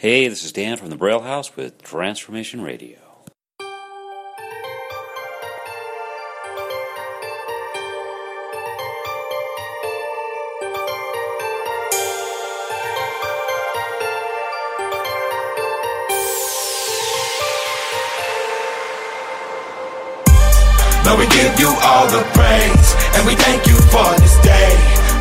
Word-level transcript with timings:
Hey, 0.00 0.28
this 0.28 0.44
is 0.44 0.52
Dan 0.52 0.78
from 0.78 0.88
the 0.88 0.96
Braille 0.96 1.20
House 1.20 1.54
with 1.56 1.82
Transformation 1.82 2.62
Radio. 2.62 2.96
Lord, 21.04 21.18
we 21.18 21.26
give 21.28 21.60
you 21.60 21.68
all 21.84 22.08
the 22.08 22.24
praise, 22.32 22.96
and 23.16 23.26
we 23.26 23.34
thank 23.34 23.66
you 23.66 23.76
for 23.92 24.08
this 24.18 24.40
day. 24.40 24.72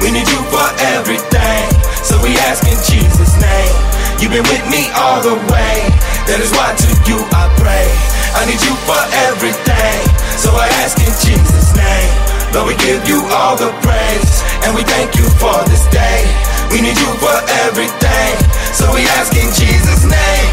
We 0.02 0.10
need 0.12 0.30
you 0.30 0.42
for 0.48 0.68
everything, 0.96 1.70
so 2.02 2.16
we 2.24 2.38
ask 2.38 2.64
in 2.64 2.80
Jesus' 2.88 3.42
name. 3.42 3.89
You've 4.20 4.36
been 4.36 4.44
with 4.52 4.68
me 4.68 4.92
all 5.00 5.24
the 5.24 5.40
way, 5.48 5.76
that 6.28 6.44
is 6.44 6.52
why 6.52 6.76
to 6.76 6.90
you 7.08 7.24
I 7.32 7.48
pray. 7.56 7.88
I 8.36 8.44
need 8.44 8.60
you 8.60 8.76
for 8.84 9.00
everything, 9.32 10.00
so 10.36 10.52
I 10.52 10.68
ask 10.84 11.00
in 11.00 11.14
Jesus' 11.24 11.72
name. 11.72 12.14
Lord, 12.52 12.68
we 12.68 12.76
give 12.84 13.08
you 13.08 13.24
all 13.32 13.56
the 13.56 13.72
praise, 13.80 14.44
and 14.68 14.76
we 14.76 14.84
thank 14.84 15.16
you 15.16 15.24
for 15.40 15.56
this 15.72 15.88
day. 15.88 16.28
We 16.68 16.84
need 16.84 17.00
you 17.00 17.12
for 17.24 17.38
everything, 17.64 18.36
so 18.76 18.92
we 18.92 19.08
ask 19.18 19.32
in 19.40 19.50
Jesus' 19.56 20.04
name. 20.04 20.52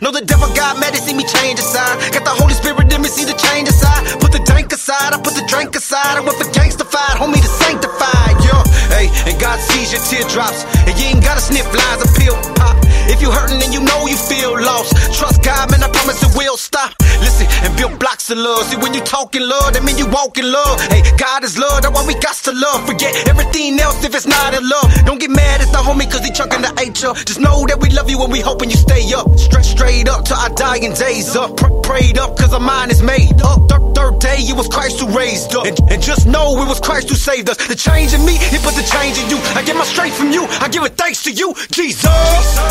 Know 0.00 0.10
the 0.10 0.24
devil 0.24 0.48
got 0.56 0.80
mad 0.80 0.94
to 0.94 1.00
see 1.00 1.12
me 1.12 1.24
change 1.28 1.60
his 1.60 1.68
side. 1.68 1.92
Got 2.12 2.24
the 2.24 2.32
Holy 2.32 2.54
Spirit 2.54 2.88
in 2.88 3.02
me, 3.02 3.08
see 3.08 3.28
the 3.28 3.36
change 3.36 3.68
aside. 3.68 4.00
Put 4.16 4.32
the 4.32 4.40
dank 4.48 4.72
aside, 4.72 5.12
I 5.12 5.20
put 5.20 5.36
the 5.36 5.44
drink 5.44 5.76
aside. 5.76 6.16
I 6.16 6.20
went 6.24 6.40
for 6.40 6.48
gangstified, 6.56 7.20
homie, 7.20 7.36
the 7.36 7.52
sanctified. 7.60 8.40
Yo, 8.40 8.56
hey, 8.96 9.12
and 9.28 9.36
God 9.36 9.60
sees 9.60 9.92
your 9.92 10.00
teardrops. 10.08 10.64
And 10.88 10.96
you 10.96 11.12
ain't 11.12 11.22
gotta 11.22 11.44
sniff 11.44 11.68
lines 11.68 12.00
of 12.00 12.08
pill 12.16 12.32
pop. 12.56 12.80
If 13.10 13.20
you 13.20 13.30
hurting 13.30 13.60
and 13.60 13.74
you 13.74 13.82
know 13.82 14.06
you 14.06 14.16
feel 14.16 14.54
lost, 14.54 14.94
trust 15.18 15.42
God, 15.42 15.70
man, 15.70 15.82
I 15.82 15.90
promise 15.90 16.22
it 16.22 16.30
will 16.38 16.56
stop. 16.56 16.94
Listen 17.18 17.46
and 17.66 17.76
build 17.76 17.98
blocks 17.98 18.30
of 18.30 18.38
love. 18.38 18.62
See, 18.70 18.76
when 18.76 18.94
you 18.94 19.00
talking 19.00 19.42
love, 19.42 19.74
that 19.74 19.82
mean 19.82 19.98
you 19.98 20.06
walk 20.06 20.38
in 20.38 20.46
love. 20.46 20.80
Hey, 20.94 21.02
God 21.18 21.42
is 21.42 21.58
love, 21.58 21.82
that's 21.82 21.92
why 21.92 22.06
we 22.06 22.14
got 22.22 22.36
to 22.46 22.52
love. 22.52 22.86
Forget 22.86 23.28
everything 23.28 23.80
else 23.80 24.04
if 24.04 24.14
it's 24.14 24.26
not 24.30 24.54
in 24.54 24.62
love. 24.62 24.86
Don't 25.04 25.18
get 25.18 25.30
mad 25.30 25.60
at 25.60 25.74
the 25.74 25.82
homie 25.82 26.06
cause 26.06 26.24
he 26.24 26.30
chucking 26.30 26.62
the 26.62 26.72
H 26.78 27.02
up. 27.02 27.16
Just 27.16 27.40
know 27.40 27.66
that 27.66 27.80
we 27.82 27.90
love 27.90 28.08
you 28.08 28.22
and 28.22 28.30
we 28.30 28.40
hoping 28.40 28.70
you 28.70 28.76
stay 28.76 29.02
up. 29.12 29.26
Straight, 29.36 29.64
straight 29.66 30.08
up 30.08 30.24
till 30.24 30.36
our 30.38 30.54
dying 30.54 30.94
days 30.94 31.34
up. 31.34 31.56
Pr- 31.56 31.82
prayed 31.82 32.16
up 32.16 32.38
cause 32.38 32.54
our 32.54 32.60
mind 32.62 32.92
is 32.92 33.02
made 33.02 33.42
up. 33.42 33.89
Third 34.00 34.18
day, 34.18 34.40
it 34.48 34.56
was 34.56 34.68
Christ 34.68 35.00
who 35.00 35.06
raised 35.12 35.54
up. 35.54 35.66
And, 35.66 35.76
and 35.92 36.00
just 36.02 36.26
know 36.26 36.56
it 36.62 36.68
was 36.68 36.80
Christ 36.80 37.08
who 37.10 37.16
saved 37.16 37.50
us. 37.50 37.56
The 37.68 37.76
change 37.76 38.14
in 38.16 38.24
me, 38.24 38.40
he 38.40 38.56
put 38.64 38.72
the 38.72 38.86
change 38.86 39.20
in 39.20 39.28
you. 39.28 39.38
I 39.52 39.60
get 39.62 39.76
my 39.76 39.84
strength 39.84 40.16
from 40.16 40.32
you, 40.32 40.48
I 40.64 40.68
give 40.68 40.82
it 40.84 40.96
thanks 40.96 41.22
to 41.28 41.32
you, 41.32 41.52
Jesus. 41.70 42.08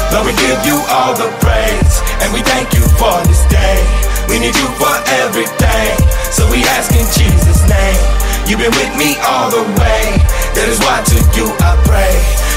Lord, 0.09 0.25
we 0.25 0.33
give 0.33 0.59
you 0.65 0.77
all 0.89 1.13
the 1.13 1.29
praise, 1.45 1.95
and 2.25 2.33
we 2.33 2.41
thank 2.41 2.73
you 2.73 2.81
for 2.97 3.13
this 3.29 3.45
day. 3.53 3.77
We 4.29 4.41
need 4.41 4.57
you 4.57 4.69
for 4.81 4.95
everything, 5.25 5.93
so 6.33 6.49
we 6.49 6.65
ask 6.77 6.89
in 6.93 7.05
Jesus' 7.13 7.61
name. 7.69 8.01
You've 8.49 8.61
been 8.61 8.73
with 8.73 8.93
me 8.97 9.13
all 9.21 9.53
the 9.53 9.61
way, 9.77 10.05
that 10.57 10.65
is 10.65 10.81
why 10.81 11.05
to 11.05 11.17
you 11.37 11.45
I 11.61 11.77
pray. 11.85 12.13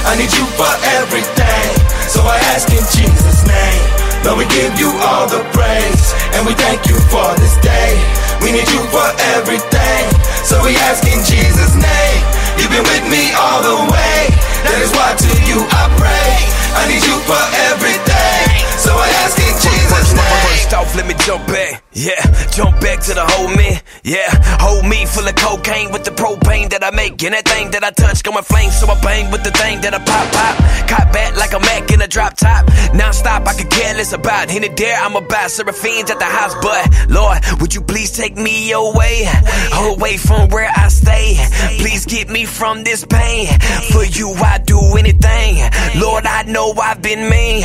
I 0.09 0.17
need 0.17 0.33
you 0.33 0.47
for 0.57 0.73
everything, 1.01 1.69
so 2.09 2.25
I 2.25 2.41
ask 2.57 2.69
in 2.73 2.85
Jesus' 2.97 3.45
name. 3.45 3.85
Lord, 4.25 4.39
we 4.39 4.47
give 4.55 4.73
you 4.79 4.89
all 5.03 5.27
the 5.29 5.43
praise, 5.53 6.07
and 6.39 6.47
we 6.47 6.55
thank 6.55 6.89
you 6.89 6.97
for 7.13 7.29
this 7.37 7.57
day. 7.61 8.23
We 8.43 8.51
need 8.51 8.69
you 8.69 8.83
for 8.91 9.07
everything, 9.39 10.05
so 10.43 10.59
we 10.67 10.75
ask 10.91 11.07
in 11.07 11.23
Jesus' 11.25 11.75
name. 11.79 12.23
You've 12.59 12.75
been 12.75 12.83
with 12.83 13.07
me 13.09 13.31
all 13.39 13.63
the 13.63 13.79
way, 13.87 14.19
that 14.67 14.79
is 14.83 14.91
why 14.93 15.15
to 15.15 15.31
you 15.47 15.63
I 15.71 15.87
pray. 15.95 16.35
I 16.75 16.83
need 16.91 17.05
you 17.07 17.17
for 17.23 17.43
everything, 17.71 18.67
so 18.79 18.91
I 18.99 19.09
ask 19.23 19.39
in 19.39 19.55
Jesus' 19.63 20.13
name. 20.13 20.47
First 20.51 20.75
off, 20.75 20.95
let 20.97 21.07
me 21.07 21.15
jump 21.25 21.47
back. 21.47 21.82
Yeah, 21.95 22.25
jump 22.51 22.81
back 22.81 23.01
to 23.01 23.13
the 23.13 23.21
whole 23.21 23.49
me. 23.49 23.77
Yeah, 24.03 24.33
hold 24.59 24.87
me 24.87 25.05
full 25.05 25.29
of 25.29 25.37
cocaine 25.37 25.93
with 25.93 26.05
the 26.05 26.11
propane 26.11 26.71
that 26.71 26.83
I 26.83 26.91
make. 26.91 27.23
And 27.23 27.35
that 27.35 27.47
thing 27.47 27.71
that 27.73 27.85
I 27.85 27.91
touch 27.91 28.23
going 28.23 28.43
flame. 28.45 28.71
So 28.71 28.89
I 28.89 28.99
bang 29.03 29.31
with 29.31 29.45
the 29.45 29.51
thing 29.51 29.83
that 29.83 29.93
I 29.93 29.99
pop, 29.99 30.27
pop. 30.33 30.89
Caught 30.89 31.13
back 31.13 31.37
like 31.37 31.53
a 31.53 31.61
Mac 31.61 31.93
in 31.93 32.01
a 32.01 32.09
drop 32.09 32.37
top. 32.37 32.67
Non 32.95 33.13
stop, 33.13 33.47
I 33.47 33.53
could 33.53 33.71
care 33.71 33.95
less 33.95 34.15
about. 34.15 34.51
Any 34.51 34.71
dare, 34.71 34.97
I'm 34.97 35.17
about 35.17 35.51
Seraphines 35.51 36.11
at 36.11 36.19
the 36.19 36.25
house. 36.25 36.55
But 36.63 37.11
Lord, 37.11 37.39
would 37.61 37.75
you 37.75 37.83
please 37.83 38.17
take 38.17 38.37
me 38.37 38.73
away? 38.73 39.29
Away 39.75 40.17
from 40.17 40.49
where 40.49 40.73
I 40.75 40.89
stay. 40.89 41.37
Please 41.79 42.07
get 42.07 42.31
me 42.31 42.47
from 42.47 42.85
this 42.85 43.05
pain. 43.05 43.47
For 43.93 44.05
you, 44.05 44.33
I 44.33 44.59
do 44.65 44.81
anything. 44.97 45.61
Lord, 46.01 46.25
I 46.25 46.45
know 46.45 46.73
I've 46.73 47.03
been 47.03 47.29
mean 47.29 47.63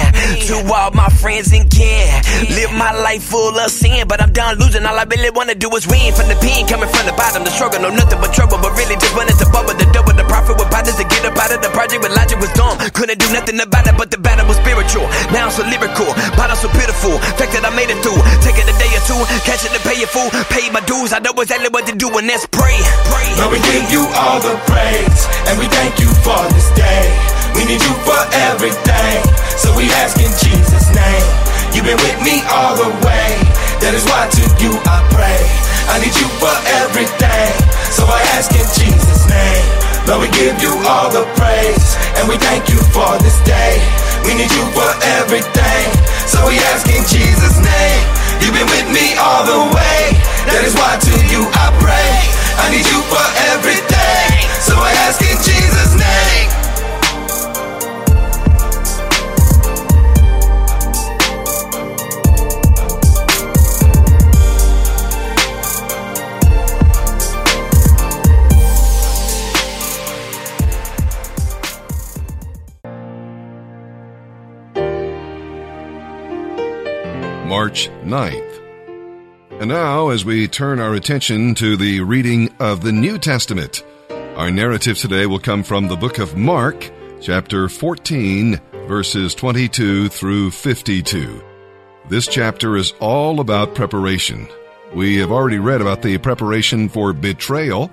to 0.48 0.74
all 0.74 0.92
my 0.92 1.08
friends 1.10 1.54
and 1.54 1.70
kin. 1.72 2.12
Live 2.50 2.74
my 2.74 2.92
life 2.92 3.24
full 3.24 3.58
of 3.58 3.72
sin, 3.72 4.06
but 4.08 4.17
I'm 4.22 4.34
done 4.34 4.58
losing. 4.58 4.86
All 4.86 4.98
I 4.98 5.04
really 5.06 5.30
wanna 5.32 5.56
do 5.56 5.70
is 5.76 5.86
win 5.88 6.14
from 6.14 6.28
the 6.28 6.38
pen, 6.42 6.66
coming 6.68 6.90
from 6.90 7.06
the 7.06 7.14
bottom. 7.14 7.44
The 7.44 7.52
struggle, 7.52 7.82
no 7.82 7.90
nothing 7.90 8.20
but 8.20 8.34
trouble, 8.34 8.58
but 8.58 8.74
really 8.78 8.96
just 8.98 9.14
wanted 9.16 9.38
to 9.38 9.48
bubble 9.50 9.76
the 9.78 9.86
double. 9.94 10.14
The 10.18 10.26
profit 10.26 10.58
with 10.58 10.70
partners 10.74 10.98
to 10.98 11.06
get 11.06 11.22
up 11.26 11.38
out 11.38 11.52
of 11.54 11.62
the 11.62 11.70
project, 11.70 12.02
but 12.02 12.12
logic 12.16 12.40
was 12.42 12.52
dumb. 12.58 12.78
Couldn't 12.98 13.20
do 13.20 13.28
nothing 13.34 13.60
about 13.62 13.86
it, 13.86 13.96
but 13.98 14.10
the 14.10 14.18
battle 14.18 14.48
was 14.50 14.58
spiritual. 14.58 15.06
Now 15.30 15.48
I'm 15.48 15.54
so 15.54 15.64
lyrical, 15.68 16.10
bottle 16.34 16.58
so 16.58 16.70
pitiful. 16.74 17.16
Fact 17.38 17.52
that 17.54 17.64
I 17.66 17.72
made 17.76 17.94
it 17.94 18.00
through, 18.02 18.18
take 18.42 18.58
it 18.58 18.66
a 18.66 18.76
day 18.82 18.92
or 18.98 19.04
two, 19.06 19.20
catch 19.46 19.62
it 19.68 19.72
to 19.78 19.82
pay 19.86 19.98
it 20.02 20.10
full, 20.10 20.30
pay 20.50 20.70
my 20.74 20.82
dues. 20.90 21.14
I 21.14 21.20
know 21.20 21.38
exactly 21.38 21.70
what 21.70 21.86
to 21.86 21.94
do, 21.94 22.10
and 22.18 22.26
that's 22.26 22.46
pray. 22.50 22.78
pray. 23.14 23.30
Lord, 23.38 23.54
we 23.54 23.60
give 23.62 23.86
you 23.94 24.04
all 24.18 24.40
the 24.42 24.56
praise, 24.66 25.22
and 25.52 25.56
we 25.62 25.68
thank 25.70 26.02
you 26.02 26.10
for 26.26 26.42
this 26.54 26.70
day. 26.74 27.06
We 27.54 27.66
need 27.66 27.82
you 27.82 27.94
for 28.06 28.22
everything, 28.54 29.18
so 29.58 29.74
we 29.78 29.86
ask 30.02 30.18
in 30.18 30.30
Jesus' 30.30 30.90
name. 30.94 31.57
You've 31.74 31.86
been 31.86 32.00
with 32.02 32.20
me 32.24 32.42
all 32.50 32.76
the 32.76 32.90
way, 33.06 33.30
that 33.84 33.94
is 33.94 34.04
why 34.10 34.26
to 34.28 34.44
you 34.64 34.74
I 34.88 35.04
pray. 35.14 35.42
I 35.94 36.02
need 36.04 36.16
you 36.16 36.28
for 36.42 36.54
everything, 36.84 37.54
so 37.94 38.04
I 38.08 38.20
ask 38.36 38.52
in 38.52 38.68
Jesus' 38.76 39.24
name. 39.30 39.66
Lord, 40.08 40.26
we 40.26 40.30
give 40.36 40.58
you 40.64 40.74
all 40.88 41.12
the 41.12 41.28
praise, 41.40 41.96
and 42.20 42.28
we 42.28 42.36
thank 42.40 42.68
you 42.72 42.80
for 42.92 43.16
this 43.24 43.40
day. 43.48 43.80
We 44.28 44.36
need 44.36 44.52
you 44.52 44.66
for 44.76 44.90
everything, 45.20 45.88
so 46.28 46.44
we 46.48 46.60
ask 46.76 46.88
in 46.92 47.04
Jesus' 47.08 47.60
name. 47.60 48.04
You've 48.44 48.56
been 48.56 48.68
with 48.72 48.90
me 48.92 49.16
all 49.20 49.44
the 49.44 49.62
way, 49.72 50.00
that 50.52 50.64
is 50.64 50.76
why 50.76 50.96
to 51.00 51.14
you 51.32 51.48
I 51.52 51.72
pray. 51.80 52.14
I 52.58 52.72
need 52.72 52.88
you 52.88 53.00
for 53.12 53.28
everything, 53.56 54.44
so 54.60 54.76
I 54.76 54.92
ask 55.08 55.22
in 55.24 55.38
Jesus' 55.40 55.94
name. 55.96 56.37
March 77.68 77.90
9th. 78.06 79.60
And 79.60 79.68
now, 79.68 80.08
as 80.08 80.24
we 80.24 80.48
turn 80.48 80.80
our 80.80 80.94
attention 80.94 81.54
to 81.56 81.76
the 81.76 82.00
reading 82.00 82.50
of 82.62 82.82
the 82.82 82.94
New 82.94 83.18
Testament, 83.18 83.84
our 84.38 84.50
narrative 84.50 84.98
today 84.98 85.26
will 85.26 85.38
come 85.38 85.64
from 85.64 85.90
the 85.90 85.98
book 85.98 86.18
of 86.18 86.38
Mark, 86.38 86.90
chapter 87.20 87.68
14, 87.68 88.62
verses 88.88 89.36
22 89.36 90.08
through 90.08 90.52
52. 90.52 91.44
This 92.08 92.26
chapter 92.26 92.78
is 92.78 92.94
all 93.02 93.42
about 93.42 93.76
preparation. 93.76 94.48
We 94.94 95.18
have 95.18 95.34
already 95.34 95.60
read 95.60 95.82
about 95.82 96.02
the 96.02 96.18
preparation 96.20 96.88
for 96.88 97.12
betrayal. 97.12 97.92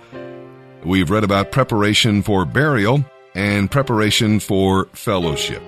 We've 0.85 1.11
read 1.11 1.25
about 1.25 1.51
preparation 1.51 2.23
for 2.23 2.45
burial 2.45 3.05
and 3.35 3.69
preparation 3.69 4.39
for 4.39 4.85
fellowship. 4.93 5.65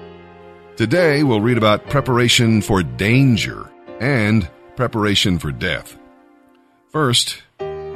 Today 0.77 1.25
we'll 1.25 1.41
read 1.41 1.59
about 1.59 1.91
preparation 1.91 2.63
for 2.63 2.85
danger 2.85 3.73
and 4.01 4.49
preparation 4.77 5.39
for 5.39 5.53
death. 5.53 5.97
First, 6.91 7.43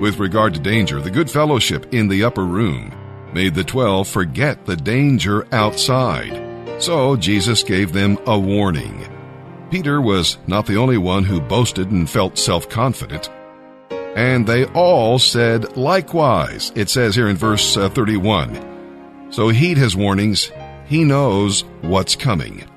with 0.01 0.19
regard 0.19 0.55
to 0.55 0.61
danger, 0.61 1.01
the 1.01 1.11
good 1.11 1.31
fellowship 1.31 1.93
in 1.93 2.09
the 2.09 2.25
upper 2.25 2.45
room 2.45 2.93
made 3.33 3.55
the 3.55 3.65
twelve 3.65 4.09
forget 4.09 4.67
the 4.67 4.77
danger 4.77 5.47
outside. 5.53 6.83
So 6.83 7.17
Jesus 7.17 7.63
gave 7.63 7.93
them 7.93 8.19
a 8.27 8.39
warning. 8.39 9.07
Peter 9.71 10.01
was 10.01 10.39
not 10.47 10.67
the 10.67 10.77
only 10.77 10.99
one 10.99 11.25
who 11.25 11.41
boasted 11.41 11.91
and 11.91 12.09
felt 12.09 12.39
self 12.39 12.69
confident. 12.69 13.31
And 14.17 14.47
they 14.47 14.65
all 14.67 15.19
said 15.19 15.77
likewise. 15.77 16.73
It 16.75 16.89
says 16.89 17.15
here 17.15 17.29
in 17.29 17.37
verse 17.37 17.77
uh, 17.77 17.89
31. 17.91 19.29
So 19.31 19.49
heed 19.49 19.77
his 19.77 19.95
warnings. 19.95 20.51
He 20.87 21.05
knows 21.05 21.63
what's 21.83 22.17
coming. 22.17 22.70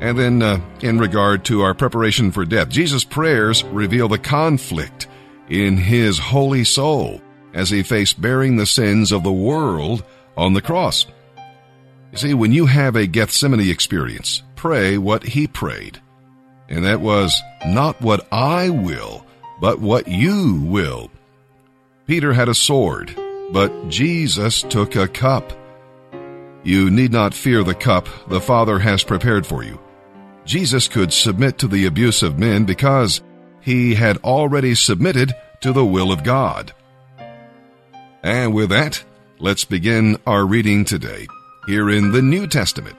And 0.00 0.18
then, 0.18 0.42
uh, 0.42 0.60
in 0.80 0.98
regard 0.98 1.44
to 1.46 1.62
our 1.62 1.74
preparation 1.74 2.30
for 2.30 2.44
death, 2.44 2.68
Jesus' 2.68 3.04
prayers 3.04 3.64
reveal 3.64 4.08
the 4.08 4.18
conflict 4.18 5.06
in 5.48 5.76
his 5.76 6.18
holy 6.18 6.64
soul 6.64 7.20
as 7.54 7.70
he 7.70 7.82
faced 7.82 8.20
bearing 8.20 8.56
the 8.56 8.66
sins 8.66 9.12
of 9.12 9.22
the 9.22 9.32
world 9.32 10.04
on 10.36 10.52
the 10.52 10.62
cross. 10.62 11.06
You 12.12 12.18
see, 12.18 12.34
when 12.34 12.52
you 12.52 12.66
have 12.66 12.96
a 12.96 13.06
Gethsemane 13.06 13.68
experience, 13.68 14.42
pray 14.56 14.98
what 14.98 15.22
he 15.22 15.46
prayed. 15.46 16.00
And 16.68 16.84
that 16.84 17.00
was, 17.00 17.34
not 17.66 18.00
what 18.00 18.26
I 18.32 18.70
will, 18.70 19.26
but 19.60 19.80
what 19.80 20.08
you 20.08 20.62
will. 20.64 21.10
Peter 22.06 22.32
had 22.32 22.48
a 22.48 22.54
sword, 22.54 23.14
but 23.52 23.88
Jesus 23.88 24.62
took 24.62 24.96
a 24.96 25.08
cup. 25.08 25.52
You 26.62 26.90
need 26.90 27.12
not 27.12 27.34
fear 27.34 27.62
the 27.62 27.74
cup 27.74 28.08
the 28.28 28.40
Father 28.40 28.78
has 28.78 29.04
prepared 29.04 29.46
for 29.46 29.62
you. 29.62 29.78
Jesus 30.44 30.88
could 30.88 31.12
submit 31.12 31.58
to 31.58 31.68
the 31.68 31.86
abuse 31.86 32.22
of 32.22 32.38
men 32.38 32.64
because 32.64 33.22
he 33.60 33.94
had 33.94 34.18
already 34.18 34.74
submitted 34.74 35.34
to 35.60 35.72
the 35.72 35.84
will 35.84 36.12
of 36.12 36.22
God. 36.22 36.72
And 38.22 38.52
with 38.52 38.68
that, 38.68 39.02
let's 39.38 39.64
begin 39.64 40.18
our 40.26 40.44
reading 40.44 40.84
today 40.84 41.26
here 41.66 41.88
in 41.88 42.12
the 42.12 42.20
New 42.20 42.46
Testament. 42.46 42.96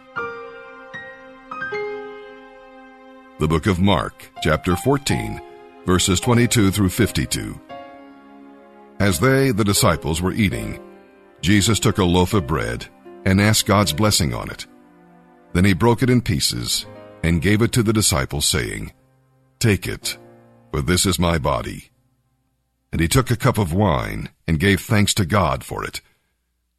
The 3.38 3.48
book 3.48 3.68
of 3.68 3.80
Mark, 3.80 4.32
chapter 4.42 4.76
14, 4.76 5.40
verses 5.86 6.20
22 6.20 6.72
through 6.72 6.90
52. 6.90 7.60
As 9.00 9.20
they, 9.20 9.52
the 9.52 9.64
disciples, 9.64 10.22
were 10.22 10.32
eating, 10.32 10.80
Jesus 11.42 11.80
took 11.80 12.00
a 12.00 12.04
loaf 12.04 12.34
of 12.34 12.48
bread 12.48 12.88
and 13.26 13.40
asked 13.40 13.68
God's 13.68 13.94
blessing 13.94 14.34
on 14.34 14.50
it. 14.50 14.66
Then 15.54 15.66
he 15.66 15.74
broke 15.74 16.02
it 16.02 16.10
in 16.10 16.22
pieces 16.22 16.86
and 17.26 17.42
gave 17.42 17.64
it 17.64 17.72
to 17.72 17.82
the 17.82 17.92
disciples, 17.92 18.46
saying, 18.46 18.94
Take 19.58 19.88
it, 19.88 20.16
for 20.70 20.84
this 20.84 21.08
is 21.08 21.18
my 21.18 21.40
body. 21.40 21.90
And 22.92 23.02
he 23.02 23.08
took 23.08 23.32
a 23.32 23.36
cup 23.36 23.58
of 23.58 23.74
wine 23.74 24.30
and 24.48 24.60
gave 24.60 24.80
thanks 24.80 25.12
to 25.16 25.26
God 25.26 25.64
for 25.64 25.84
it. 25.84 26.02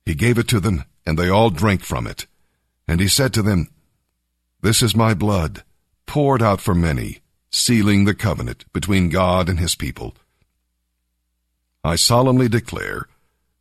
He 0.04 0.14
gave 0.14 0.38
it 0.38 0.46
to 0.48 0.60
them, 0.60 0.84
and 1.04 1.18
they 1.18 1.28
all 1.28 1.50
drank 1.50 1.82
from 1.82 2.06
it. 2.06 2.26
And 2.86 3.00
he 3.00 3.08
said 3.08 3.34
to 3.34 3.42
them, 3.42 3.70
This 4.62 4.82
is 4.82 4.94
my 4.94 5.14
blood, 5.14 5.64
poured 6.06 6.42
out 6.42 6.60
for 6.60 6.76
many, 6.76 7.22
sealing 7.50 8.04
the 8.04 8.14
covenant 8.14 8.72
between 8.72 9.08
God 9.08 9.48
and 9.48 9.58
his 9.58 9.74
people. 9.74 10.14
I 11.82 11.96
solemnly 11.96 12.48
declare 12.48 13.08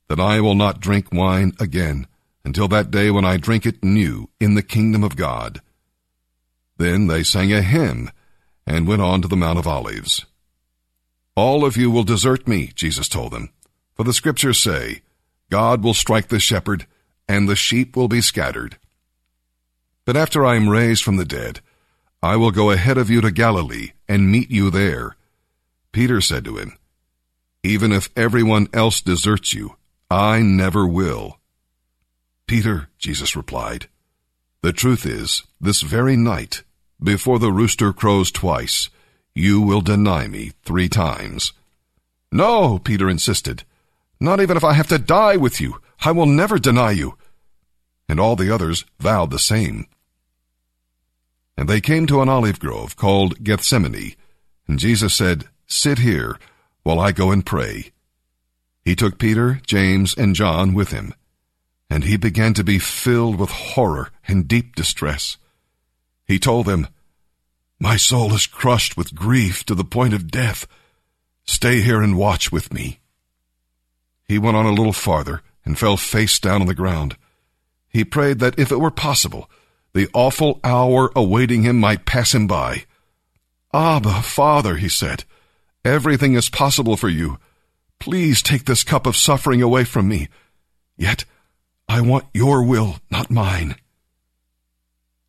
that 0.07 0.19
I 0.19 0.39
will 0.39 0.53
not 0.53 0.81
drink 0.81 1.11
wine 1.11 1.53
again 1.59 2.05
until 2.43 2.67
that 2.67 2.91
day 2.91 3.09
when 3.09 3.25
I 3.25 3.37
drink 3.37 3.65
it 3.65 3.83
new 3.83 4.29
in 4.39 4.53
the 4.53 4.61
kingdom 4.61 5.03
of 5.03 5.15
God. 5.15 5.61
Then 6.77 7.07
they 7.07 7.23
sang 7.23 7.53
a 7.53 7.61
hymn 7.61 8.11
and 8.67 8.87
went 8.87 9.01
on 9.01 9.21
to 9.21 9.27
the 9.27 9.37
Mount 9.37 9.59
of 9.59 9.67
Olives. 9.67 10.25
All 11.35 11.65
of 11.65 11.77
you 11.77 11.89
will 11.91 12.03
desert 12.03 12.47
me, 12.47 12.71
Jesus 12.75 13.07
told 13.07 13.31
them, 13.31 13.49
for 13.93 14.03
the 14.03 14.13
scriptures 14.13 14.59
say, 14.59 15.01
God 15.49 15.83
will 15.83 15.93
strike 15.93 16.27
the 16.27 16.39
shepherd, 16.39 16.85
and 17.27 17.47
the 17.47 17.55
sheep 17.55 17.95
will 17.95 18.07
be 18.07 18.21
scattered. 18.21 18.77
But 20.05 20.17
after 20.17 20.45
I 20.45 20.55
am 20.55 20.69
raised 20.69 21.03
from 21.03 21.17
the 21.17 21.25
dead, 21.25 21.61
I 22.21 22.35
will 22.35 22.51
go 22.51 22.71
ahead 22.71 22.97
of 22.97 23.09
you 23.09 23.21
to 23.21 23.31
Galilee 23.31 23.91
and 24.07 24.31
meet 24.31 24.51
you 24.51 24.69
there. 24.69 25.15
Peter 25.91 26.21
said 26.21 26.43
to 26.45 26.57
him, 26.57 26.77
Even 27.63 27.91
if 27.91 28.09
everyone 28.15 28.67
else 28.73 29.01
deserts 29.01 29.53
you, 29.53 29.75
I 30.09 30.41
never 30.41 30.85
will. 30.85 31.39
Peter, 32.47 32.89
Jesus 32.97 33.35
replied, 33.35 33.87
the 34.65 34.73
truth 34.73 35.05
is, 35.05 35.43
this 35.61 35.83
very 35.83 36.15
night, 36.15 36.63
before 37.01 37.39
the 37.39 37.51
rooster 37.51 37.93
crows 37.93 38.31
twice, 38.31 38.89
you 39.33 39.61
will 39.61 39.81
deny 39.81 40.27
me 40.27 40.51
three 40.63 40.89
times. 40.89 41.53
No, 42.31 42.79
Peter 42.79 43.09
insisted. 43.09 43.63
Not 44.19 44.39
even 44.39 44.57
if 44.57 44.63
I 44.63 44.73
have 44.73 44.87
to 44.87 44.97
die 44.97 45.37
with 45.37 45.59
you, 45.59 45.81
I 46.03 46.11
will 46.11 46.25
never 46.25 46.57
deny 46.57 46.91
you. 46.91 47.17
And 48.07 48.19
all 48.19 48.35
the 48.35 48.53
others 48.53 48.85
vowed 48.99 49.31
the 49.31 49.39
same. 49.39 49.87
And 51.57 51.67
they 51.67 51.81
came 51.81 52.05
to 52.07 52.21
an 52.21 52.29
olive 52.29 52.59
grove 52.59 52.95
called 52.95 53.43
Gethsemane, 53.43 54.15
and 54.67 54.79
Jesus 54.79 55.13
said, 55.15 55.45
Sit 55.67 55.99
here 55.99 56.37
while 56.83 56.99
I 56.99 57.11
go 57.11 57.31
and 57.31 57.45
pray. 57.45 57.91
He 58.83 58.95
took 58.95 59.17
Peter, 59.17 59.61
James, 59.65 60.15
and 60.15 60.35
John 60.35 60.73
with 60.73 60.91
him 60.91 61.13
and 61.89 62.03
he 62.03 62.17
began 62.17 62.53
to 62.53 62.63
be 62.63 62.79
filled 62.79 63.39
with 63.39 63.49
horror 63.49 64.09
and 64.27 64.47
deep 64.47 64.75
distress. 64.75 65.37
He 66.25 66.39
told 66.39 66.65
them, 66.65 66.87
My 67.79 67.97
soul 67.97 68.33
is 68.33 68.47
crushed 68.47 68.97
with 68.97 69.15
grief 69.15 69.63
to 69.65 69.75
the 69.75 69.83
point 69.83 70.13
of 70.13 70.31
death. 70.31 70.67
Stay 71.45 71.81
here 71.81 72.01
and 72.01 72.17
watch 72.17 72.51
with 72.51 72.73
me. 72.73 72.99
He 74.27 74.39
went 74.39 74.57
on 74.57 74.65
a 74.65 74.73
little 74.73 74.93
farther 74.93 75.41
and 75.63 75.77
fell 75.77 75.97
face 75.97 76.39
down 76.39 76.61
on 76.61 76.67
the 76.67 76.73
ground. 76.73 77.15
He 77.87 78.03
prayed 78.03 78.39
that 78.39 78.57
if 78.57 78.71
it 78.71 78.79
were 78.79 78.91
possible, 78.91 79.49
the 79.93 80.09
awful 80.13 80.59
hour 80.63 81.11
awaiting 81.15 81.63
him 81.63 81.79
might 81.79 82.05
pass 82.05 82.33
him 82.33 82.47
by. 82.47 82.85
Abba, 83.73 84.21
Father, 84.21 84.77
he 84.77 84.89
said, 84.89 85.23
everything 85.85 86.33
is 86.33 86.49
possible 86.49 86.97
for 86.97 87.09
you. 87.09 87.37
Please 87.99 88.41
take 88.41 88.65
this 88.65 88.83
cup 88.83 89.05
of 89.05 89.15
suffering 89.15 89.61
away 89.61 89.83
from 89.83 90.07
me. 90.07 90.27
Yet 90.97 91.25
I 91.87 92.01
want 92.01 92.25
your 92.33 92.63
will, 92.63 92.97
not 93.11 93.29
mine. 93.29 93.75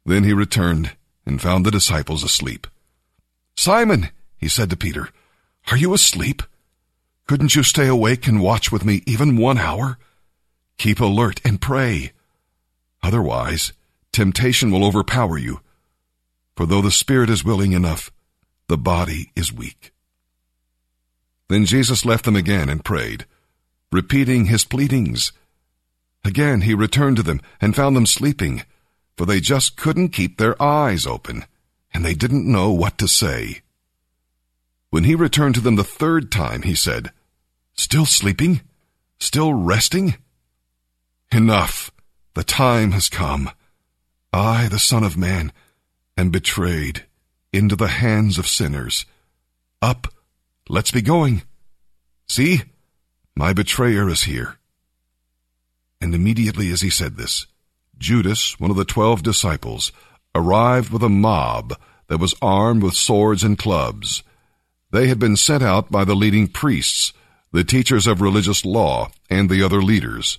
Then 0.06 0.25
he 0.25 0.32
returned 0.32 0.97
and 1.26 1.43
found 1.43 1.67
the 1.67 1.70
disciples 1.70 2.25
asleep. 2.25 2.67
Simon, 3.56 4.08
he 4.38 4.49
said 4.49 4.70
to 4.70 4.76
Peter, 4.76 5.11
are 5.70 5.76
you 5.76 5.93
asleep? 5.93 6.43
Couldn't 7.26 7.55
you 7.55 7.62
stay 7.62 7.88
awake 7.88 8.26
and 8.26 8.41
watch 8.41 8.73
with 8.73 8.85
me 8.85 9.03
even 9.06 9.37
one 9.37 9.58
hour? 9.58 9.99
Keep 10.79 11.00
alert 11.00 11.41
and 11.44 11.61
pray. 11.61 12.12
Otherwise, 13.03 13.73
temptation 14.12 14.70
will 14.70 14.85
overpower 14.85 15.37
you. 15.37 15.61
For 16.56 16.64
though 16.64 16.82
the 16.82 16.91
spirit 16.91 17.29
is 17.29 17.44
willing 17.44 17.73
enough, 17.73 18.11
the 18.69 18.79
body 18.79 19.32
is 19.37 19.52
weak. 19.52 19.93
Then 21.49 21.67
Jesus 21.67 22.06
left 22.06 22.25
them 22.25 22.37
again 22.37 22.69
and 22.70 22.85
prayed, 22.85 23.26
repeating 23.93 24.47
his 24.47 24.64
pleadings 24.64 25.32
Again 26.26 26.62
he 26.62 26.75
returned 26.75 27.19
to 27.19 27.23
them 27.23 27.41
and 27.61 27.76
found 27.76 27.94
them 27.94 28.05
sleeping, 28.05 28.64
for 29.17 29.27
they 29.27 29.41
just 29.41 29.77
couldn't 29.77 30.11
keep 30.11 30.37
their 30.37 30.61
eyes 30.63 31.07
open, 31.07 31.45
and 31.93 32.05
they 32.05 32.15
didn't 32.15 32.51
know 32.51 32.71
what 32.71 32.99
to 32.99 33.09
say. 33.09 33.62
When 34.90 35.05
he 35.05 35.14
returned 35.14 35.55
to 35.57 35.61
them 35.61 35.76
the 35.76 35.85
third 35.85 36.31
time, 36.31 36.62
he 36.62 36.75
said, 36.75 37.12
Still 37.75 38.07
sleeping? 38.07 38.61
Still 39.19 39.52
resting? 39.52 40.17
Enough! 41.33 41.90
The 42.35 42.45
time 42.45 42.93
has 42.93 43.09
come. 43.09 43.50
I, 44.33 44.69
the 44.69 44.79
Son 44.79 45.02
of 45.02 45.17
Man, 45.17 45.52
am 46.17 46.31
betrayed 46.31 47.05
into 47.52 47.76
the 47.76 47.88
hands 47.88 48.38
of 48.38 48.47
sinners. 48.47 49.07
Up, 49.81 50.09
let's 50.69 50.90
be 50.90 51.02
going. 51.02 51.43
See, 52.29 52.62
my 53.35 53.52
betrayer 53.52 54.09
is 54.09 54.25
here. 54.25 54.57
And 56.00 56.14
immediately 56.14 56.71
as 56.71 56.83
he 56.83 56.90
said 56.90 57.17
this, 57.17 57.47
Judas, 57.99 58.59
one 58.61 58.71
of 58.71 58.76
the 58.76 58.85
twelve 58.85 59.23
disciples, 59.23 59.93
arrived 60.35 60.93
with 60.93 61.03
a 61.03 61.09
mob 61.09 61.79
that 62.09 62.21
was 62.21 62.35
armed 62.41 62.83
with 62.83 62.95
swords 62.95 63.43
and 63.43 63.59
clubs. 63.59 64.23
They 64.91 65.09
had 65.09 65.19
been 65.19 65.37
sent 65.37 65.62
out 65.62 65.91
by 65.91 66.05
the 66.05 66.15
leading 66.15 66.49
priests, 66.49 67.12
the 67.53 67.65
teachers 67.65 68.07
of 68.07 68.21
religious 68.21 68.65
law, 68.65 69.11
and 69.29 69.49
the 69.49 69.62
other 69.62 69.83
leaders. 69.83 70.38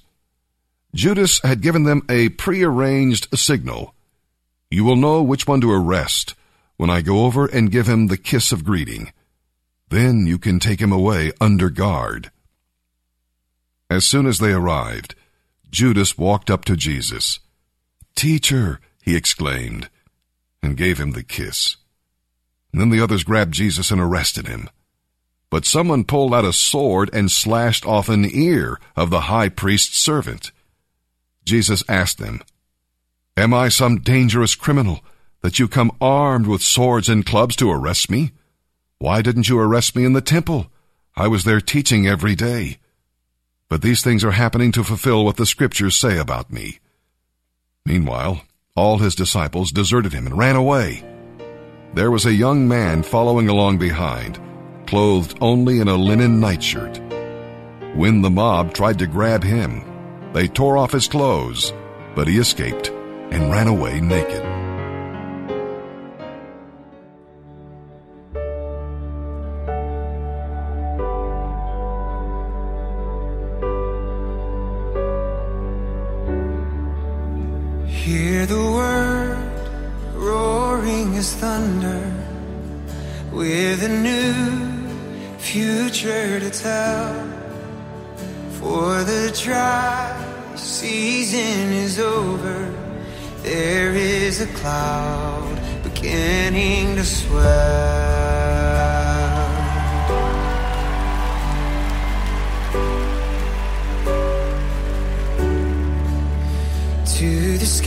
Judas 0.96 1.42
had 1.44 1.62
given 1.62 1.84
them 1.84 2.04
a 2.10 2.30
prearranged 2.30 3.28
signal. 3.38 3.94
You 4.70 4.84
will 4.84 4.96
know 4.96 5.22
which 5.22 5.48
one 5.48 5.62
to 5.62 5.72
arrest 5.72 6.36
when 6.78 6.90
I 6.90 7.02
go 7.02 7.26
over 7.26 7.46
and 7.46 7.72
give 7.72 7.88
him 7.88 8.08
the 8.08 8.18
kiss 8.18 8.52
of 8.52 8.64
greeting. 8.64 9.12
Then 9.90 10.28
you 10.28 10.38
can 10.38 10.60
take 10.60 10.80
him 10.80 10.92
away 10.92 11.32
under 11.42 11.70
guard. 11.70 12.32
As 13.90 14.06
soon 14.06 14.26
as 14.26 14.40
they 14.40 14.52
arrived, 14.52 15.16
Judas 15.70 16.18
walked 16.18 16.50
up 16.50 16.66
to 16.66 16.76
Jesus. 16.76 17.40
Teacher, 18.18 18.80
he 19.04 19.16
exclaimed, 19.16 19.92
and 20.64 20.76
gave 20.76 21.00
him 21.00 21.12
the 21.12 21.22
kiss. 21.22 21.78
And 22.72 22.82
then 22.82 22.90
the 22.90 23.00
others 23.00 23.24
grabbed 23.24 23.54
Jesus 23.54 23.92
and 23.92 24.02
arrested 24.02 24.48
him. 24.48 24.72
But 25.52 25.66
someone 25.66 26.04
pulled 26.04 26.34
out 26.34 26.44
a 26.44 26.52
sword 26.52 27.12
and 27.14 27.30
slashed 27.30 27.86
off 27.86 28.10
an 28.10 28.26
ear 28.26 28.80
of 28.96 29.12
the 29.12 29.30
high 29.30 29.50
priest's 29.50 30.00
servant. 30.00 30.52
Jesus 31.46 31.84
asked 31.88 32.18
them, 32.18 32.42
Am 33.38 33.54
I 33.54 33.70
some 33.70 34.00
dangerous 34.00 34.56
criminal 34.56 35.02
that 35.42 35.60
you 35.60 35.68
come 35.68 35.96
armed 36.02 36.48
with 36.48 36.64
swords 36.64 37.10
and 37.10 37.24
clubs 37.24 37.56
to 37.58 37.70
arrest 37.70 38.10
me? 38.10 38.32
Why 38.98 39.22
didn't 39.22 39.48
you 39.48 39.60
arrest 39.60 39.96
me 39.96 40.06
in 40.06 40.14
the 40.14 40.22
temple? 40.22 40.72
I 41.16 41.28
was 41.28 41.44
there 41.44 41.62
teaching 41.62 42.08
every 42.08 42.34
day. 42.34 42.80
But 43.70 43.84
these 43.84 44.02
things 44.02 44.24
are 44.24 44.32
happening 44.32 44.72
to 44.72 44.84
fulfill 44.84 45.24
what 45.24 45.38
the 45.38 45.46
scriptures 45.46 46.00
say 46.00 46.18
about 46.18 46.52
me. 46.52 46.80
Meanwhile, 47.88 48.42
all 48.76 48.98
his 48.98 49.16
disciples 49.16 49.72
deserted 49.72 50.12
him 50.12 50.28
and 50.28 50.38
ran 50.38 50.58
away. 50.58 51.06
There 51.94 52.12
was 52.12 52.26
a 52.26 52.34
young 52.34 52.68
man 52.68 53.02
following 53.02 53.48
along 53.48 53.78
behind, 53.78 54.42
clothed 54.88 55.38
only 55.40 55.80
in 55.80 55.88
a 55.88 55.96
linen 55.96 56.42
nightshirt. 56.42 57.00
When 57.96 58.22
the 58.22 58.30
mob 58.30 58.74
tried 58.74 59.00
to 59.00 59.08
grab 59.08 59.42
him, 59.42 59.86
they 60.34 60.50
tore 60.50 60.78
off 60.78 60.92
his 60.92 61.08
clothes, 61.08 61.72
but 62.14 62.28
he 62.28 62.40
escaped 62.40 62.90
and 63.32 63.50
ran 63.50 63.68
away 63.68 64.02
naked. 64.02 64.44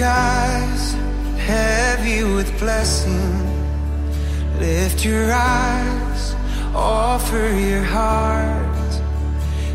Skies, 0.01 0.93
heavy 1.37 2.25
with 2.25 2.59
blessing. 2.59 3.37
Lift 4.59 5.05
your 5.05 5.31
eyes, 5.31 6.35
offer 6.75 7.47
your 7.53 7.83
heart. 7.83 8.93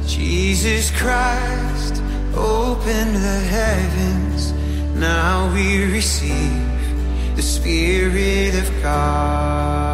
Jesus 0.07 0.89
Christ, 0.99 2.01
open 2.35 3.13
the 3.13 3.39
heavens. 3.57 4.51
Now 4.95 5.53
we 5.53 5.93
receive 5.93 7.35
the 7.35 7.43
Spirit 7.43 8.55
of 8.55 8.81
God. 8.81 9.84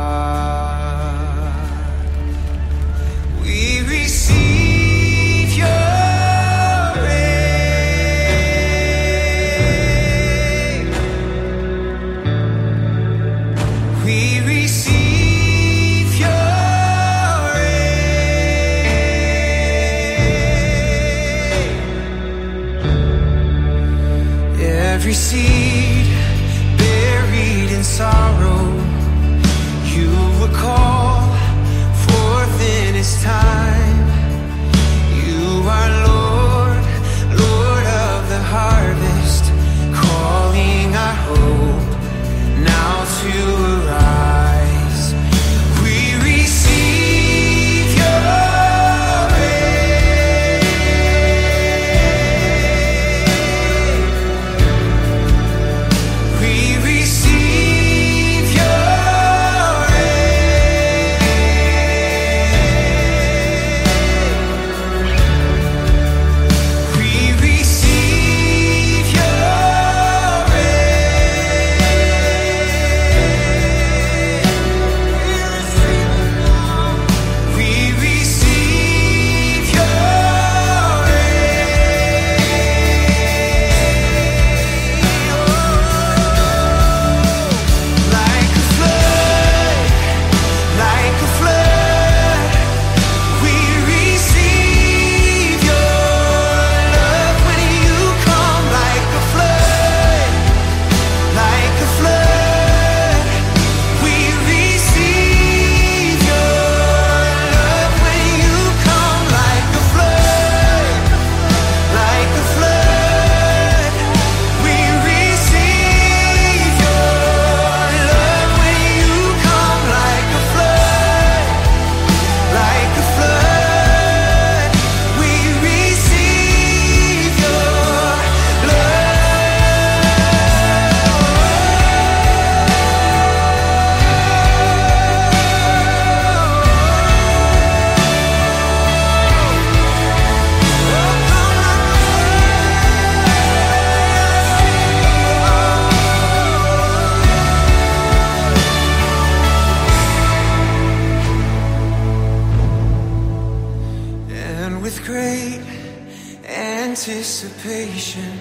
Anticipation, 157.51 158.39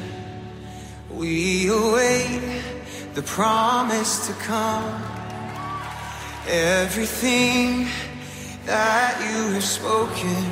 we 1.11 1.69
await 1.69 2.63
the 3.15 3.23
promise 3.23 4.27
to 4.27 4.33
come. 4.35 5.03
Everything 6.49 7.87
that 8.67 9.19
you 9.21 9.55
have 9.55 9.65
spoken 9.65 10.45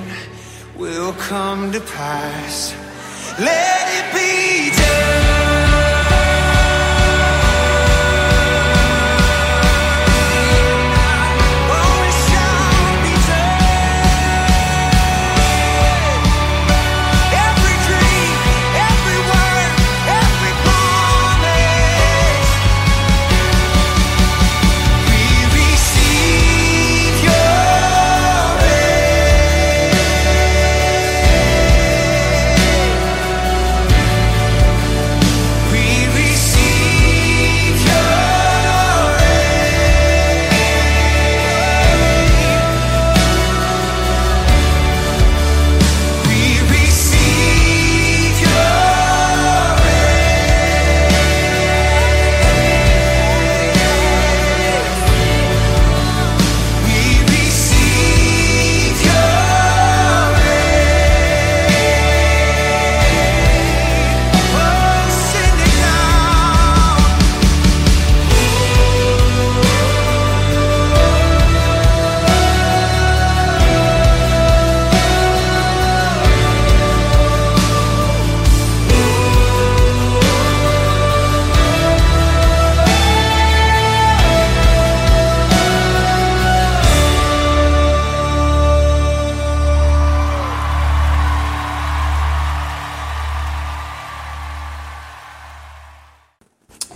will 0.77 1.13
come 1.15 1.73
to 1.73 1.81
pass. 1.81 2.75
Let 3.39 3.89
it 3.99 4.15
be 4.15 4.77
done. 4.77 5.38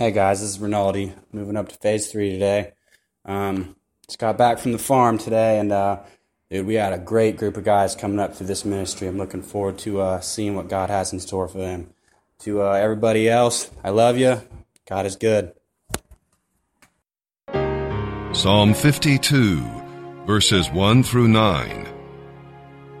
Hey 0.03 0.11
guys, 0.11 0.41
this 0.41 0.49
is 0.49 0.59
Rinaldi 0.59 1.13
moving 1.31 1.55
up 1.55 1.69
to 1.69 1.75
phase 1.75 2.11
three 2.11 2.29
today. 2.31 2.73
Um, 3.23 3.77
just 4.05 4.19
got 4.19 4.37
back 4.37 4.59
from 4.59 4.73
the 4.73 4.77
farm 4.77 5.17
today, 5.17 5.59
and 5.59 5.71
uh, 5.71 6.01
dude, 6.51 6.67
we 6.67 6.73
had 6.73 6.91
a 6.91 6.97
great 6.97 7.37
group 7.37 7.55
of 7.55 7.63
guys 7.63 7.95
coming 7.95 8.19
up 8.19 8.35
through 8.35 8.47
this 8.47 8.65
ministry. 8.65 9.07
I'm 9.07 9.17
looking 9.17 9.41
forward 9.41 9.77
to 9.77 10.01
uh, 10.01 10.19
seeing 10.19 10.57
what 10.57 10.67
God 10.67 10.89
has 10.89 11.13
in 11.13 11.21
store 11.21 11.47
for 11.47 11.59
them. 11.59 11.91
To 12.39 12.63
uh, 12.63 12.73
everybody 12.73 13.29
else, 13.29 13.71
I 13.81 13.91
love 13.91 14.17
you. 14.17 14.41
God 14.89 15.05
is 15.05 15.15
good. 15.15 15.53
Psalm 18.33 18.73
52, 18.73 19.63
verses 20.25 20.69
1 20.69 21.03
through 21.03 21.29
9. 21.29 21.87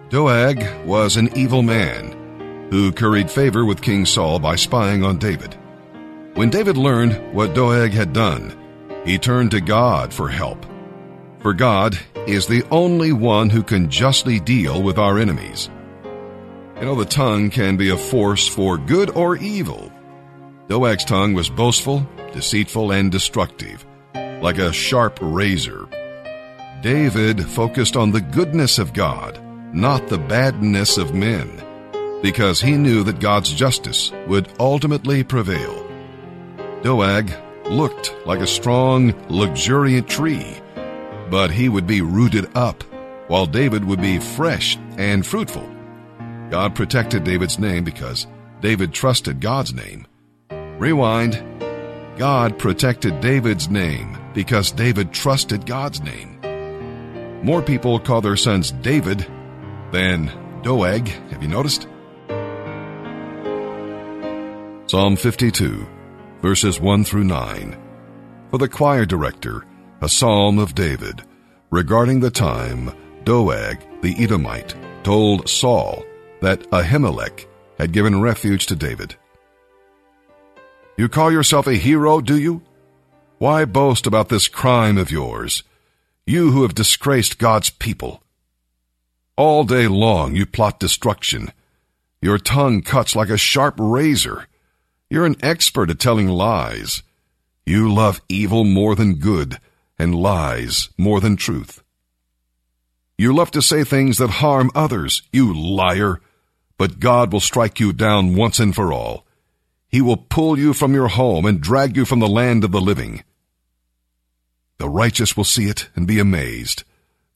Doeg 0.07 0.85
was 0.85 1.17
an 1.17 1.37
evil 1.37 1.63
man 1.63 2.69
who 2.71 2.93
curried 2.93 3.29
favor 3.29 3.65
with 3.65 3.81
King 3.81 4.05
Saul 4.05 4.39
by 4.39 4.55
spying 4.55 5.03
on 5.03 5.17
David. 5.17 5.57
When 6.35 6.49
David 6.49 6.77
learned 6.77 7.31
what 7.31 7.53
Doeg 7.53 7.91
had 7.91 8.11
done, 8.11 8.57
he 9.05 9.19
turned 9.19 9.51
to 9.51 9.61
God 9.61 10.11
for 10.11 10.29
help. 10.29 10.65
For 11.41 11.53
God 11.53 11.99
is 12.25 12.47
the 12.47 12.63
only 12.71 13.13
one 13.13 13.51
who 13.51 13.61
can 13.61 13.87
justly 13.87 14.39
deal 14.39 14.81
with 14.81 14.97
our 14.97 15.19
enemies. 15.19 15.69
You 16.77 16.85
know, 16.85 16.95
the 16.95 17.05
tongue 17.05 17.51
can 17.51 17.77
be 17.77 17.89
a 17.89 17.97
force 17.97 18.47
for 18.47 18.79
good 18.79 19.11
or 19.11 19.37
evil. 19.37 19.91
Doeg's 20.69 21.05
tongue 21.05 21.35
was 21.35 21.51
boastful, 21.51 22.07
deceitful, 22.31 22.91
and 22.91 23.11
destructive, 23.11 23.85
like 24.15 24.57
a 24.57 24.73
sharp 24.73 25.19
razor. 25.21 25.87
David 26.81 27.45
focused 27.45 27.95
on 27.95 28.11
the 28.11 28.21
goodness 28.21 28.79
of 28.79 28.93
God, 28.93 29.39
not 29.71 30.07
the 30.07 30.17
badness 30.17 30.97
of 30.97 31.13
men, 31.13 31.61
because 32.23 32.59
he 32.59 32.71
knew 32.71 33.03
that 33.03 33.19
God's 33.19 33.53
justice 33.53 34.11
would 34.25 34.49
ultimately 34.59 35.23
prevail. 35.23 35.82
Doeg 36.83 37.31
looked 37.65 38.13
like 38.25 38.41
a 38.41 38.47
strong, 38.47 39.13
luxuriant 39.29 40.07
tree, 40.07 40.57
but 41.29 41.49
he 41.49 41.69
would 41.69 41.87
be 41.87 42.01
rooted 42.01 42.55
up, 42.55 42.83
while 43.29 43.45
David 43.45 43.85
would 43.85 44.01
be 44.01 44.19
fresh 44.19 44.77
and 44.97 45.25
fruitful. 45.25 45.67
God 46.49 46.75
protected 46.75 47.23
David's 47.23 47.57
name 47.57 47.83
because 47.83 48.27
David 48.59 48.93
trusted 48.93 49.39
God's 49.39 49.73
name. 49.73 50.05
Rewind. 50.77 51.41
God 52.17 52.59
protected 52.59 53.21
David's 53.21 53.69
name 53.69 54.17
because 54.33 54.71
David 54.71 55.11
trusted 55.11 55.65
God's 55.65 56.01
name. 56.01 56.39
More 57.43 57.61
people 57.61 57.99
call 57.99 58.21
their 58.21 58.35
sons 58.35 58.71
David 58.71 59.25
than 59.91 60.31
Doeg. 60.63 61.07
Have 61.07 61.41
you 61.41 61.49
noticed? 61.49 61.87
Psalm 64.87 65.15
52, 65.15 65.87
verses 66.43 66.77
1 66.77 67.05
through 67.05 67.23
9. 67.23 67.77
For 68.51 68.57
the 68.57 68.67
choir 68.67 69.05
director, 69.05 69.65
a 70.01 70.09
psalm 70.09 70.59
of 70.59 70.75
David, 70.75 71.23
regarding 71.71 72.19
the 72.19 72.29
time 72.29 72.91
Doeg 73.23 73.79
the 74.01 74.13
Edomite 74.21 74.75
told 75.03 75.47
Saul 75.47 76.03
that 76.41 76.69
Ahimelech 76.69 77.45
had 77.77 77.93
given 77.93 78.19
refuge 78.19 78.65
to 78.65 78.75
David. 78.75 79.15
You 80.97 81.07
call 81.07 81.31
yourself 81.31 81.65
a 81.65 81.75
hero, 81.75 82.19
do 82.19 82.37
you? 82.37 82.61
Why 83.37 83.63
boast 83.63 84.05
about 84.05 84.27
this 84.27 84.49
crime 84.49 84.97
of 84.97 85.11
yours, 85.11 85.63
you 86.25 86.51
who 86.51 86.63
have 86.63 86.75
disgraced 86.75 87.39
God's 87.39 87.69
people? 87.69 88.21
All 89.37 89.63
day 89.63 89.87
long 89.87 90.35
you 90.35 90.45
plot 90.45 90.77
destruction. 90.77 91.53
Your 92.21 92.37
tongue 92.37 92.81
cuts 92.81 93.15
like 93.15 93.29
a 93.29 93.37
sharp 93.37 93.75
razor. 93.77 94.47
You're 95.13 95.27
an 95.27 95.35
expert 95.43 95.91
at 95.91 95.99
telling 95.99 96.27
lies. 96.27 97.03
You 97.67 97.93
love 97.93 98.19
evil 98.27 98.63
more 98.63 98.95
than 98.95 99.19
good, 99.19 99.59
and 99.99 100.15
lies 100.15 100.89
more 100.97 101.21
than 101.21 101.35
truth. 101.35 101.83
You 103.15 103.31
love 103.31 103.51
to 103.51 103.61
say 103.61 103.83
things 103.83 104.17
that 104.17 104.41
harm 104.41 104.71
others, 104.73 105.21
you 105.31 105.53
liar, 105.53 106.19
but 106.79 106.99
God 106.99 107.31
will 107.31 107.41
strike 107.41 107.79
you 107.79 107.93
down 107.93 108.35
once 108.35 108.59
and 108.59 108.73
for 108.73 108.91
all. 108.91 109.23
He 109.87 110.01
will 110.01 110.17
pull 110.17 110.57
you 110.57 110.73
from 110.73 110.95
your 110.95 111.09
home 111.09 111.45
and 111.45 111.61
drag 111.61 111.95
you 111.95 112.05
from 112.05 112.19
the 112.19 112.27
land 112.27 112.63
of 112.63 112.71
the 112.71 112.81
living. 112.81 113.23
The 114.79 114.89
righteous 114.89 115.37
will 115.37 115.43
see 115.43 115.69
it 115.69 115.89
and 115.95 116.07
be 116.07 116.17
amazed. 116.17 116.85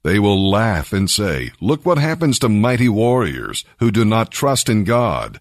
They 0.02 0.18
will 0.18 0.50
laugh 0.50 0.94
and 0.94 1.12
say, 1.12 1.52
Look 1.62 1.86
what 1.86 2.00
happens 2.00 2.40
to 2.40 2.50
mighty 2.50 2.90
warriors 2.90 3.64
who 3.78 3.92
do 3.92 4.04
not 4.04 4.32
trust 4.32 4.68
in 4.68 4.84
God. 4.84 5.40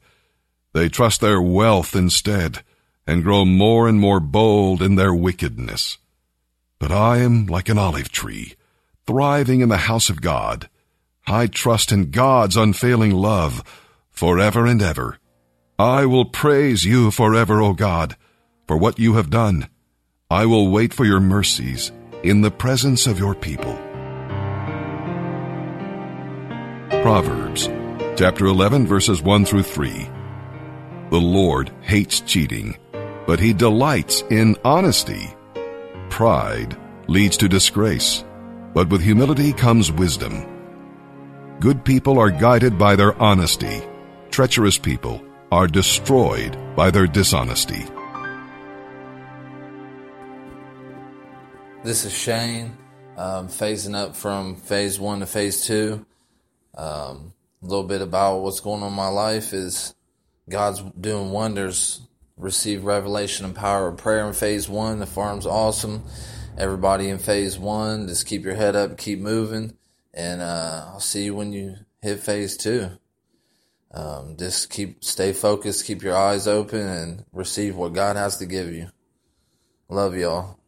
They 0.77 0.91
trust 0.91 1.23
their 1.23 1.41
wealth 1.41 1.97
instead 1.97 2.63
and 3.07 3.25
grow 3.25 3.47
more 3.47 3.89
and 3.89 3.99
more 3.99 4.21
bold 4.21 4.83
in 4.83 4.97
their 4.97 5.15
wickedness. 5.15 5.97
But 6.79 6.93
I 6.93 7.17
am 7.21 7.47
like 7.47 7.71
an 7.71 7.79
olive 7.79 8.13
tree, 8.13 8.57
thriving 9.07 9.63
in 9.63 9.71
the 9.71 9.89
house 9.89 10.11
of 10.11 10.21
God. 10.21 10.69
I 11.27 11.47
trust 11.47 11.93
in 11.93 12.11
God's 12.11 12.59
unfailing 12.59 13.13
love 13.13 13.65
forever 14.11 14.67
and 14.67 14.83
ever. 14.83 15.17
I 15.79 16.05
will 16.05 16.27
praise 16.27 16.85
you 16.85 17.11
forever, 17.11 17.63
O 17.63 17.73
God, 17.73 18.15
for 18.67 18.77
what 18.77 18.99
you 18.99 19.15
have 19.15 19.31
done. 19.31 19.71
I 20.29 20.45
will 20.45 20.69
wait 20.69 20.93
for 20.93 21.07
your 21.07 21.21
mercies 21.21 21.91
in 22.23 22.43
the 22.43 22.51
presence 22.51 23.07
of 23.07 23.19
your 23.19 23.35
people. 23.35 23.73
Proverbs 27.01 27.67
chapter 28.19 28.45
11 28.45 28.87
verses 28.87 29.23
1 29.23 29.47
through 29.47 29.63
3. 29.63 30.11
The 31.09 31.21
Lord 31.21 31.71
hates 31.83 32.21
cheating, 32.21 32.77
but 33.29 33.39
he 33.39 33.53
delights 33.53 34.23
in 34.29 34.57
honesty. 34.65 35.33
Pride 36.11 36.77
leads 37.07 37.37
to 37.37 37.49
disgrace, 37.49 38.25
but 38.75 38.89
with 38.89 39.03
humility 39.03 39.53
comes 39.53 39.93
wisdom. 39.93 40.45
Good 41.61 41.85
people 41.85 42.19
are 42.19 42.31
guided 42.31 42.77
by 42.77 42.97
their 42.97 43.15
honesty. 43.23 43.83
Treacherous 44.31 44.79
people 44.79 45.23
are 45.53 45.69
destroyed 45.69 46.59
by 46.75 46.91
their 46.91 47.07
dishonesty. 47.07 47.87
This 51.85 52.05
is 52.05 52.13
Shane, 52.13 52.77
um, 53.17 53.47
phasing 53.47 53.95
up 53.95 54.17
from 54.17 54.57
phase 54.57 54.99
one 54.99 55.21
to 55.21 55.27
phase 55.27 55.65
two. 55.65 56.05
Um, 56.77 57.33
a 57.63 57.67
little 57.67 57.85
bit 57.85 58.03
about 58.03 58.39
what's 58.41 58.59
going 58.59 58.83
on 58.83 58.89
in 58.89 58.95
my 58.95 59.09
life 59.09 59.53
is 59.53 59.95
God's 60.49 60.83
doing 61.01 61.31
wonders. 61.31 62.01
Receive 62.37 62.85
revelation 62.85 63.47
and 63.47 63.55
power 63.55 63.89
of 63.89 63.97
prayer 63.97 64.27
in 64.27 64.35
phase 64.35 64.69
one. 64.69 64.99
The 64.99 65.07
farm's 65.07 65.47
awesome. 65.47 66.05
Everybody 66.59 67.09
in 67.09 67.19
phase 67.19 67.59
one, 67.59 68.09
just 68.09 68.27
keep 68.27 68.45
your 68.45 68.55
head 68.55 68.77
up, 68.77 68.97
keep 68.97 69.19
moving, 69.19 69.77
and 70.15 70.41
uh, 70.41 70.85
I'll 70.89 71.01
see 71.01 71.25
you 71.25 71.35
when 71.35 71.53
you 71.53 71.77
hit 72.01 72.21
phase 72.21 72.57
two. 72.57 72.91
Um, 73.93 74.37
just 74.39 74.71
keep 74.71 75.05
stay 75.05 75.33
focused, 75.33 75.87
keep 75.87 76.03
your 76.03 76.17
eyes 76.17 76.47
open, 76.47 76.81
and 76.81 77.25
receive 77.33 77.77
what 77.77 77.93
God 77.93 78.17
has 78.17 78.39
to 78.39 78.47
give 78.47 78.73
you. 78.73 78.89
Love 79.89 80.17
y'all. 80.17 80.59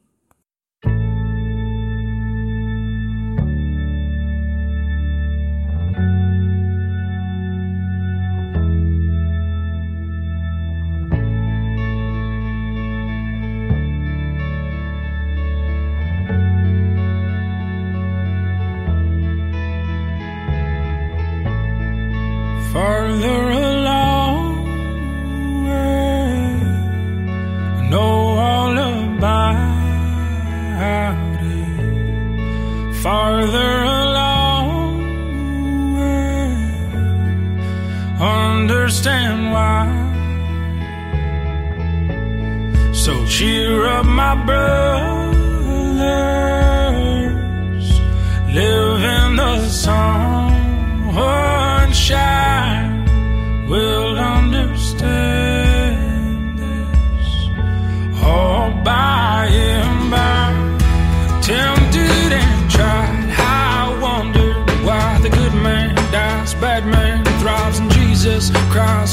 Understand 38.59 39.53
why. 39.53 39.87
So 42.92 43.12
cheer 43.27 43.87
up, 43.87 44.07
my 44.07 44.35
brothers. 44.49 45.18
Live 48.59 49.03
in 49.16 49.29
the 49.37 49.55
sunshine. 49.68 50.09
We'll 53.68 54.16
understand 54.18 54.99
this 56.59 57.29
all 58.25 58.71
by 58.83 59.17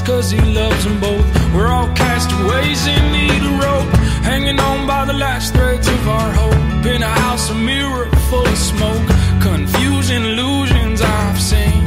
cause 0.02 0.32
he 0.32 0.42
loves 0.42 0.84
them 0.84 1.00
both. 1.00 1.26
We're 1.54 1.68
all 1.68 1.88
castaways 1.96 2.88
in 2.88 3.04
need 3.12 3.42
of 3.50 3.54
rope, 3.64 3.92
hanging 4.24 4.60
on 4.60 4.88
by 4.88 5.06
the 5.06 5.14
last 5.14 5.54
threads 5.54 5.88
of 5.88 6.08
our 6.08 6.32
hope. 6.34 6.86
In 6.86 7.02
a 7.02 7.14
house, 7.26 7.50
a 7.50 7.56
mirror 7.56 8.10
full 8.30 8.46
of 8.46 8.58
smoke, 8.58 9.08
confusing 9.42 10.24
illusions 10.24 11.02
I've 11.02 11.40
seen. 11.40 11.84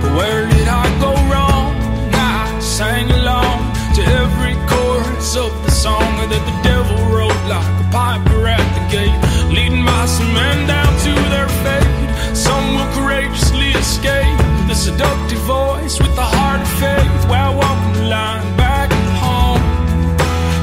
But 0.00 0.12
where 0.18 0.46
did 0.48 0.68
I 0.68 0.86
go 1.00 1.12
wrong? 1.30 1.74
I 2.14 2.58
sang 2.60 3.10
along 3.10 3.58
to 3.96 4.02
every 4.22 4.54
chorus 4.70 5.36
of 5.36 5.52
the 5.64 5.70
song 5.70 6.10
that 6.30 6.44
the 6.50 6.56
devil 6.62 6.98
wrote 7.14 7.42
like 7.48 7.72
a 7.84 7.86
piper 7.90 8.46
at 8.46 8.66
the 8.76 8.84
gate, 8.96 9.18
leading 9.56 9.82
my 9.82 10.06
some 10.06 10.32
men 10.34 10.66
down 10.66 10.92
to 11.06 11.12
their 11.34 11.48
fate. 11.64 12.36
Some 12.36 12.74
will 12.76 12.90
courageously 12.94 13.70
escape 13.70 14.38
the 14.68 14.74
seductive 14.74 15.40
voice 15.40 15.98
with 15.98 16.14
the 16.14 16.37
faith 16.80 17.28
while 17.28 17.54
walking 17.56 17.92
the 17.94 18.08
line 18.08 18.56
back 18.56 18.90
home. 19.24 19.62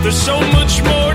There's 0.03 0.21
so 0.21 0.39
much 0.57 0.83
more 0.83 1.14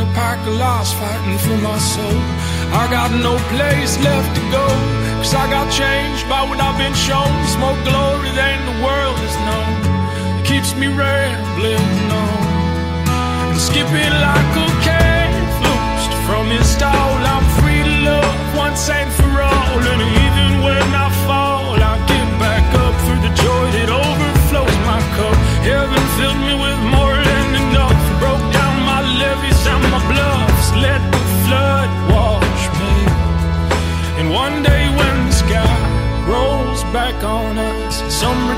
a 0.00 0.08
pack 0.14 0.38
of 0.46 0.54
lies 0.54 0.92
fighting 0.92 1.38
for 1.38 1.58
my 1.58 1.78
soul. 1.78 2.20
I 2.80 2.88
got 2.90 3.10
no 3.10 3.36
place 3.52 3.98
left 4.02 4.30
to 4.36 4.42
go 4.50 5.02
Cause 5.22 5.34
I 5.34 5.48
got 5.48 5.70
changed 5.70 6.28
by 6.28 6.42
what 6.42 6.58
I've 6.58 6.76
been 6.76 6.94
shown. 6.94 7.30
It's 7.46 7.56
more 7.56 7.78
glory 7.86 8.30
than 8.34 8.58
the 8.66 8.76
world 8.82 9.16
has 9.22 9.36
known. 9.46 10.40
It 10.40 10.44
keeps 10.44 10.74
me 10.74 10.88
rambling 10.88 12.10
on. 12.10 13.54
And 13.54 13.60
skipping 13.60 14.14
like 14.28 14.52
a 14.66 14.68
cat 14.82 15.30
loosed 15.62 16.12
from 16.26 16.50
his 16.50 16.66
stall. 16.66 17.14
I'm 17.22 17.46
free 17.62 17.84
to 17.86 17.96
love 18.10 18.56
once 18.56 18.90
and 18.90 19.12
for 19.12 19.30
all 19.30 19.78
And 19.78 20.02
even 20.02 20.64
when 20.66 20.88
I 20.90 21.08
fall 21.24 21.41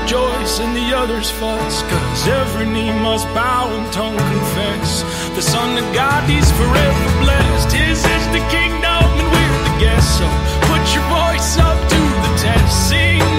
rejoice 0.05 0.59
and 0.59 0.75
the 0.75 0.95
others 0.95 1.31
fuss 1.31 1.81
Cause 1.81 2.27
every 2.27 2.67
knee 2.67 2.91
must 2.91 3.25
bow 3.33 3.69
and 3.73 3.91
tongue 3.91 4.17
confess. 4.17 5.01
The 5.33 5.41
Son 5.41 5.77
of 5.77 5.93
God, 5.95 6.29
He's 6.29 6.49
forever 6.51 7.05
blessed. 7.23 7.71
His 7.73 7.97
is 7.97 8.25
the 8.29 8.43
kingdom 8.53 9.05
and 9.19 9.27
we're 9.33 9.59
the 9.65 9.75
guests. 9.81 10.19
So 10.19 10.27
put 10.69 10.83
your 10.93 11.05
voice 11.09 11.57
up 11.57 11.79
to 11.89 12.01
the 12.23 12.31
test. 12.37 12.89
Sing, 12.89 13.34